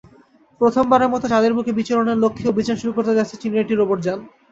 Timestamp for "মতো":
1.13-1.25